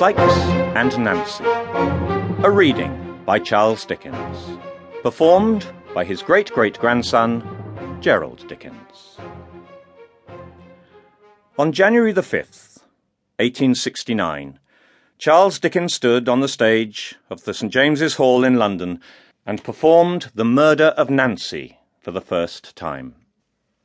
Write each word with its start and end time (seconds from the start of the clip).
Sikes 0.00 0.18
and 0.18 0.98
Nancy. 0.98 1.44
A 2.42 2.50
reading 2.50 3.20
by 3.26 3.38
Charles 3.38 3.84
Dickens. 3.84 4.58
Performed 5.02 5.70
by 5.92 6.04
his 6.04 6.22
great 6.22 6.50
great 6.52 6.78
grandson, 6.78 7.44
Gerald 8.00 8.48
Dickens. 8.48 9.18
On 11.58 11.70
January 11.70 12.12
the 12.12 12.22
5th, 12.22 12.78
1869, 13.40 14.58
Charles 15.18 15.58
Dickens 15.58 15.92
stood 15.92 16.30
on 16.30 16.40
the 16.40 16.48
stage 16.48 17.16
of 17.28 17.44
the 17.44 17.52
St. 17.52 17.70
James's 17.70 18.14
Hall 18.14 18.42
in 18.42 18.56
London 18.56 19.02
and 19.44 19.62
performed 19.62 20.30
The 20.34 20.46
Murder 20.46 20.94
of 20.96 21.10
Nancy 21.10 21.76
for 22.00 22.10
the 22.10 22.22
first 22.22 22.74
time. 22.74 23.16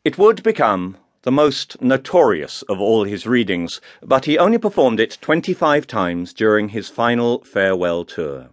It 0.05 0.18
would 0.18 0.43
become 0.43 0.96
the 1.25 1.32
most 1.32 1.82
notorious 1.82 2.61
of 2.70 2.79
all 2.79 3.04
his 3.04 3.25
readings, 3.25 3.82
but 4.04 4.25
he 4.25 4.38
only 4.38 4.60
performed 4.60 5.00
it 5.00 5.18
25 5.21 5.88
times 5.88 6.32
during 6.32 6.70
his 6.70 6.88
final 6.88 7.43
farewell 7.43 8.06
tour. 8.06 8.50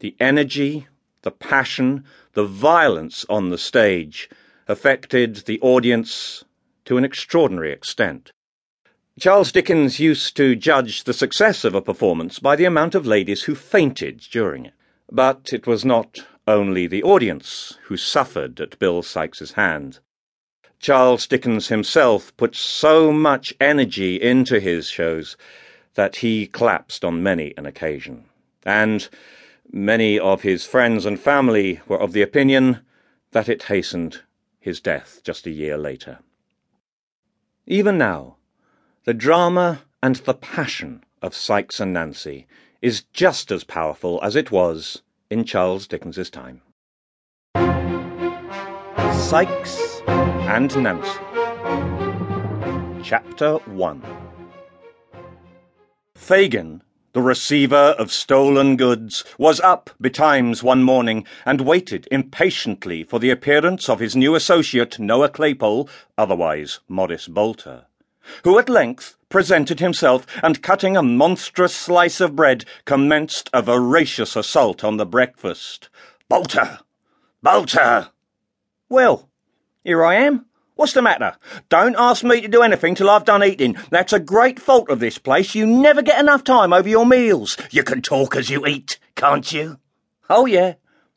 The 0.00 0.16
energy, 0.18 0.88
the 1.22 1.30
passion, 1.30 2.02
the 2.32 2.44
violence 2.44 3.24
on 3.28 3.50
the 3.50 3.58
stage 3.58 4.28
affected 4.66 5.36
the 5.46 5.60
audience 5.60 6.44
to 6.84 6.98
an 6.98 7.04
extraordinary 7.04 7.70
extent. 7.70 8.32
Charles 9.20 9.52
Dickens 9.52 10.00
used 10.00 10.36
to 10.36 10.56
judge 10.56 11.04
the 11.04 11.14
success 11.14 11.62
of 11.62 11.76
a 11.76 11.80
performance 11.80 12.40
by 12.40 12.56
the 12.56 12.64
amount 12.64 12.96
of 12.96 13.06
ladies 13.06 13.44
who 13.44 13.54
fainted 13.54 14.18
during 14.32 14.66
it. 14.66 14.74
But 15.12 15.52
it 15.52 15.64
was 15.64 15.84
not 15.84 16.26
only 16.48 16.88
the 16.88 17.04
audience 17.04 17.78
who 17.84 17.96
suffered 17.96 18.60
at 18.60 18.80
Bill 18.80 19.04
Sikes's 19.04 19.52
hand. 19.52 20.00
Charles 20.86 21.26
Dickens 21.26 21.66
himself 21.66 22.30
put 22.36 22.54
so 22.54 23.10
much 23.10 23.52
energy 23.60 24.22
into 24.22 24.60
his 24.60 24.88
shows 24.88 25.36
that 25.94 26.14
he 26.14 26.46
collapsed 26.46 27.04
on 27.04 27.24
many 27.24 27.52
an 27.56 27.66
occasion. 27.66 28.26
And 28.64 29.08
many 29.72 30.16
of 30.16 30.42
his 30.42 30.64
friends 30.64 31.04
and 31.04 31.18
family 31.18 31.80
were 31.88 32.00
of 32.00 32.12
the 32.12 32.22
opinion 32.22 32.82
that 33.32 33.48
it 33.48 33.64
hastened 33.64 34.22
his 34.60 34.78
death 34.78 35.22
just 35.24 35.44
a 35.44 35.50
year 35.50 35.76
later. 35.76 36.20
Even 37.66 37.98
now, 37.98 38.36
the 39.06 39.12
drama 39.12 39.82
and 40.00 40.14
the 40.14 40.34
passion 40.34 41.02
of 41.20 41.34
Sikes 41.34 41.80
and 41.80 41.92
Nancy 41.92 42.46
is 42.80 43.02
just 43.12 43.50
as 43.50 43.64
powerful 43.64 44.20
as 44.22 44.36
it 44.36 44.52
was 44.52 45.02
in 45.30 45.42
Charles 45.42 45.88
Dickens's 45.88 46.30
time. 46.30 46.62
Sikes 49.14 49.96
and 50.46 50.76
Nancy. 50.80 51.18
Chapter 53.02 53.54
1 53.66 54.02
Fagin, 56.14 56.82
the 57.12 57.20
receiver 57.20 57.96
of 57.98 58.12
stolen 58.12 58.76
goods, 58.76 59.24
was 59.38 59.58
up 59.60 59.90
betimes 60.00 60.62
one 60.62 60.84
morning 60.84 61.26
and 61.44 61.62
waited 61.62 62.06
impatiently 62.12 63.02
for 63.02 63.18
the 63.18 63.30
appearance 63.30 63.88
of 63.88 63.98
his 63.98 64.14
new 64.14 64.36
associate, 64.36 65.00
Noah 65.00 65.30
Claypole, 65.30 65.88
otherwise 66.16 66.78
Morris 66.88 67.26
Bolter, 67.26 67.86
who 68.44 68.56
at 68.58 68.68
length 68.68 69.16
presented 69.28 69.80
himself 69.80 70.26
and, 70.44 70.62
cutting 70.62 70.96
a 70.96 71.02
monstrous 71.02 71.74
slice 71.74 72.20
of 72.20 72.36
bread, 72.36 72.64
commenced 72.84 73.50
a 73.52 73.62
voracious 73.62 74.36
assault 74.36 74.84
on 74.84 74.96
the 74.96 75.06
breakfast. 75.06 75.88
Bolter! 76.28 76.78
Bolter! 77.42 78.10
Well, 78.88 79.28
here 79.86 80.04
I 80.04 80.16
am. 80.16 80.46
What's 80.74 80.94
the 80.94 81.00
matter? 81.00 81.36
Don't 81.68 81.94
ask 81.96 82.24
me 82.24 82.40
to 82.40 82.48
do 82.48 82.62
anything 82.62 82.96
till 82.96 83.08
I've 83.08 83.24
done 83.24 83.44
eating. 83.44 83.76
That's 83.90 84.12
a 84.12 84.18
great 84.18 84.58
fault 84.58 84.90
of 84.90 84.98
this 84.98 85.16
place. 85.16 85.54
You 85.54 85.64
never 85.64 86.02
get 86.02 86.18
enough 86.18 86.42
time 86.42 86.72
over 86.72 86.88
your 86.88 87.06
meals. 87.06 87.56
You 87.70 87.84
can 87.84 88.02
talk 88.02 88.34
as 88.34 88.50
you 88.50 88.66
eat, 88.66 88.98
can't 89.14 89.50
you? 89.52 89.78
Oh, 90.28 90.44
yeah. 90.44 90.74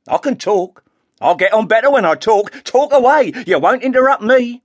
I 0.08 0.18
can 0.20 0.38
talk. 0.38 0.84
I'll 1.20 1.36
get 1.36 1.52
on 1.52 1.68
better 1.68 1.90
when 1.90 2.06
I 2.06 2.14
talk. 2.14 2.64
Talk 2.64 2.94
away. 2.94 3.34
You 3.48 3.58
won't 3.58 3.84
interrupt 3.84 4.22
me. 4.22 4.62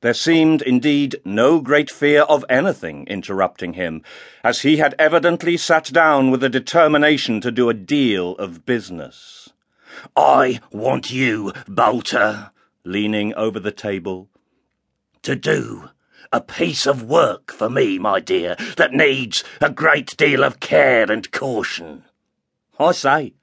There 0.00 0.12
seemed 0.12 0.60
indeed 0.60 1.16
no 1.24 1.60
great 1.60 1.88
fear 1.88 2.22
of 2.22 2.44
anything 2.50 3.06
interrupting 3.06 3.74
him, 3.74 4.02
as 4.42 4.62
he 4.62 4.76
had 4.78 4.96
evidently 4.98 5.56
sat 5.56 5.84
down 5.92 6.32
with 6.32 6.42
a 6.42 6.50
determination 6.50 7.40
to 7.40 7.52
do 7.52 7.70
a 7.70 7.74
deal 7.74 8.32
of 8.38 8.66
business. 8.66 9.50
I 10.14 10.60
want 10.72 11.10
you, 11.10 11.52
Bolter, 11.66 12.50
leaning 12.84 13.34
over 13.34 13.58
the 13.58 13.72
table, 13.72 14.28
to 15.22 15.34
do 15.34 15.88
a 16.32 16.40
piece 16.40 16.86
of 16.86 17.02
work 17.02 17.52
for 17.52 17.70
me, 17.70 17.98
my 17.98 18.20
dear, 18.20 18.56
that 18.76 18.92
needs 18.92 19.44
a 19.60 19.70
great 19.70 20.16
deal 20.16 20.42
of 20.42 20.60
care 20.60 21.10
and 21.10 21.30
caution. 21.30 22.04
I 22.78 22.92
say, 22.92 23.34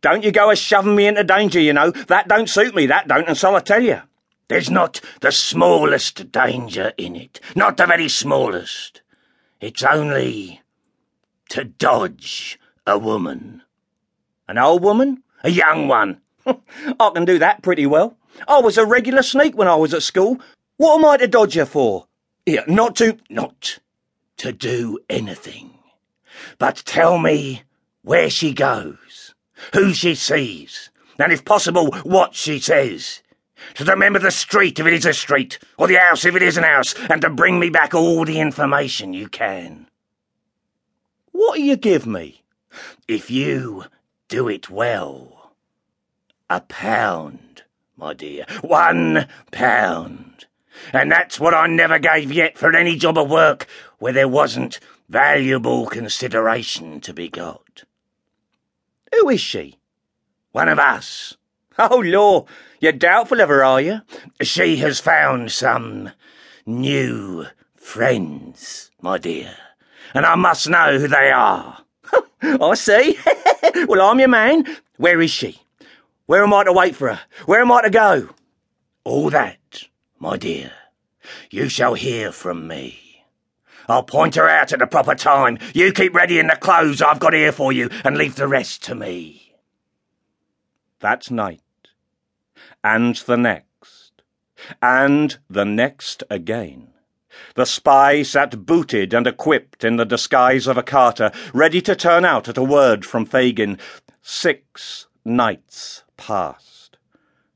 don't 0.00 0.22
you 0.22 0.30
go 0.30 0.50
a 0.50 0.56
shoving 0.56 0.94
me 0.94 1.06
into 1.06 1.24
danger, 1.24 1.60
you 1.60 1.72
know. 1.72 1.90
That 1.90 2.28
don't 2.28 2.48
suit 2.48 2.74
me, 2.74 2.86
that 2.86 3.08
don't, 3.08 3.26
and 3.26 3.36
so 3.36 3.54
I 3.54 3.60
tell 3.60 3.82
you. 3.82 4.02
There's 4.48 4.70
not 4.70 5.00
the 5.20 5.32
smallest 5.32 6.30
danger 6.30 6.92
in 6.98 7.16
it, 7.16 7.40
not 7.56 7.78
the 7.78 7.86
very 7.86 8.08
smallest. 8.08 9.00
It's 9.60 9.82
only 9.82 10.60
to 11.48 11.64
dodge 11.64 12.58
a 12.86 12.98
woman. 12.98 13.62
An 14.46 14.58
old 14.58 14.82
woman? 14.82 15.22
A 15.42 15.50
young 15.50 15.88
one. 15.88 16.20
I 17.00 17.10
can 17.14 17.24
do 17.24 17.38
that 17.38 17.62
pretty 17.62 17.86
well. 17.86 18.16
I 18.48 18.60
was 18.60 18.78
a 18.78 18.86
regular 18.86 19.22
sneak 19.22 19.56
when 19.56 19.68
I 19.68 19.76
was 19.76 19.94
at 19.94 20.02
school. 20.02 20.40
What 20.76 20.98
am 20.98 21.04
I 21.04 21.16
to 21.18 21.28
dodge 21.28 21.54
her 21.54 21.66
for? 21.66 22.06
Not 22.66 22.96
to, 22.96 23.16
not 23.30 23.78
to 24.38 24.52
do 24.52 24.98
anything. 25.08 25.78
But 26.58 26.82
tell 26.84 27.18
me 27.18 27.62
where 28.02 28.28
she 28.28 28.52
goes, 28.52 29.34
who 29.72 29.94
she 29.94 30.14
sees, 30.14 30.90
and 31.18 31.32
if 31.32 31.44
possible, 31.44 31.92
what 32.02 32.34
she 32.34 32.58
says. 32.58 33.22
To 33.76 33.84
remember 33.84 34.18
the 34.18 34.30
street 34.30 34.78
if 34.78 34.86
it 34.86 34.92
is 34.92 35.06
a 35.06 35.14
street, 35.14 35.58
or 35.78 35.86
the 35.86 35.94
house 35.94 36.24
if 36.24 36.34
it 36.34 36.42
is 36.42 36.58
an 36.58 36.64
house, 36.64 36.94
and 37.08 37.22
to 37.22 37.30
bring 37.30 37.58
me 37.58 37.70
back 37.70 37.94
all 37.94 38.24
the 38.24 38.40
information 38.40 39.14
you 39.14 39.28
can. 39.28 39.86
What'll 41.32 41.64
you 41.64 41.76
give 41.76 42.06
me? 42.06 42.42
If 43.08 43.30
you 43.30 43.84
do 44.28 44.48
it 44.48 44.68
well. 44.68 45.43
A 46.54 46.60
pound, 46.60 47.64
my 47.96 48.14
dear. 48.14 48.46
One 48.60 49.26
pound. 49.50 50.46
And 50.92 51.10
that's 51.10 51.40
what 51.40 51.52
I 51.52 51.66
never 51.66 51.98
gave 51.98 52.30
yet 52.30 52.56
for 52.56 52.76
any 52.76 52.94
job 52.94 53.18
of 53.18 53.28
work 53.28 53.66
where 53.98 54.12
there 54.12 54.28
wasn't 54.28 54.78
valuable 55.08 55.86
consideration 55.86 57.00
to 57.00 57.12
be 57.12 57.28
got. 57.28 57.82
Who 59.12 59.28
is 59.30 59.40
she? 59.40 59.80
One 60.52 60.68
of 60.68 60.78
us. 60.78 61.36
Oh, 61.76 61.98
law, 62.06 62.44
you're 62.78 62.92
doubtful 62.92 63.40
of 63.40 63.48
her, 63.48 63.64
are 63.64 63.80
you? 63.80 64.02
She 64.40 64.76
has 64.76 65.00
found 65.00 65.50
some 65.50 66.12
new 66.64 67.46
friends, 67.74 68.92
my 69.02 69.18
dear, 69.18 69.56
and 70.14 70.24
I 70.24 70.36
must 70.36 70.68
know 70.68 71.00
who 71.00 71.08
they 71.08 71.32
are. 71.32 71.78
I 72.42 72.74
see. 72.74 73.18
well, 73.88 74.02
I'm 74.02 74.20
your 74.20 74.28
man. 74.28 74.76
Where 74.98 75.20
is 75.20 75.32
she? 75.32 75.63
Where 76.26 76.42
am 76.42 76.54
I 76.54 76.64
to 76.64 76.72
wait 76.72 76.96
for 76.96 77.12
her? 77.12 77.20
Where 77.44 77.60
am 77.60 77.70
I 77.70 77.82
to 77.82 77.90
go? 77.90 78.30
All 79.04 79.28
that, 79.28 79.84
my 80.18 80.38
dear, 80.38 80.72
you 81.50 81.68
shall 81.68 81.92
hear 81.92 82.32
from 82.32 82.66
me. 82.66 83.26
I'll 83.88 84.02
point 84.02 84.36
her 84.36 84.48
out 84.48 84.72
at 84.72 84.78
the 84.78 84.86
proper 84.86 85.14
time. 85.14 85.58
You 85.74 85.92
keep 85.92 86.14
ready 86.14 86.38
in 86.38 86.46
the 86.46 86.56
clothes 86.56 87.02
I've 87.02 87.18
got 87.18 87.34
here 87.34 87.52
for 87.52 87.72
you, 87.72 87.90
and 88.04 88.16
leave 88.16 88.36
the 88.36 88.48
rest 88.48 88.82
to 88.84 88.94
me. 88.94 89.54
That 91.00 91.30
night, 91.30 91.60
and 92.82 93.16
the 93.16 93.36
next, 93.36 94.22
and 94.80 95.36
the 95.50 95.66
next 95.66 96.22
again. 96.30 96.94
The 97.54 97.66
spy 97.66 98.22
sat 98.22 98.64
booted 98.64 99.12
and 99.12 99.26
equipped 99.26 99.84
in 99.84 99.96
the 99.96 100.06
disguise 100.06 100.66
of 100.66 100.78
a 100.78 100.82
carter, 100.82 101.30
ready 101.52 101.82
to 101.82 101.94
turn 101.94 102.24
out 102.24 102.48
at 102.48 102.56
a 102.56 102.64
word 102.64 103.04
from 103.04 103.26
Fagin. 103.26 103.78
Six 104.22 105.08
nights 105.26 106.03
passed, 106.16 106.96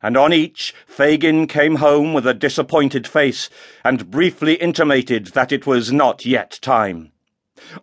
and 0.03 0.17
on 0.17 0.33
each 0.33 0.75
Fagin 0.87 1.47
came 1.47 1.77
home 1.77 2.13
with 2.13 2.27
a 2.27 2.35
disappointed 2.35 3.07
face, 3.07 3.49
and 3.85 4.11
briefly 4.11 4.55
intimated 4.55 5.29
that 5.29 5.53
it 5.53 5.67
was 5.67 5.93
not 5.93 6.25
yet 6.27 6.59
time. 6.63 7.13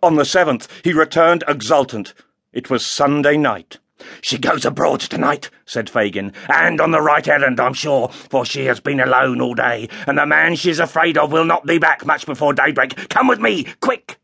On 0.02 0.16
the 0.16 0.24
seventh 0.24 0.68
he 0.82 0.92
returned 0.92 1.44
exultant. 1.46 2.14
It 2.52 2.70
was 2.70 2.84
Sunday 2.86 3.36
night. 3.36 3.78
She 4.20 4.36
goes 4.36 4.66
abroad 4.66 5.00
tonight, 5.00 5.48
said 5.64 5.88
Fagin, 5.88 6.34
and 6.48 6.80
on 6.82 6.90
the 6.90 7.00
right 7.00 7.26
errand, 7.26 7.58
I'm 7.58 7.72
sure, 7.72 8.08
for 8.08 8.44
she 8.44 8.66
has 8.66 8.78
been 8.78 9.00
alone 9.00 9.40
all 9.40 9.54
day, 9.54 9.88
and 10.06 10.18
the 10.18 10.26
man 10.26 10.54
she's 10.54 10.78
afraid 10.78 11.16
of 11.16 11.32
will 11.32 11.46
not 11.46 11.64
be 11.64 11.78
back 11.78 12.04
much 12.04 12.26
before 12.26 12.52
daybreak. 12.52 13.08
Come 13.08 13.26
with 13.26 13.40
me, 13.40 13.64
quick! 13.80 14.18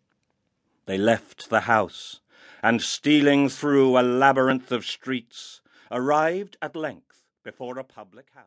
They 0.85 0.99
left 0.99 1.49
the 1.49 1.61
house, 1.61 2.21
and 2.63 2.83
stealing 2.83 3.49
through 3.49 3.99
a 3.99 4.03
labyrinth 4.03 4.73
of 4.73 4.85
streets, 4.85 5.62
arrived 5.93 6.57
at 6.63 6.75
length 6.75 7.23
before 7.45 7.79
a 7.79 7.85
public 7.85 8.27
house. 8.35 8.47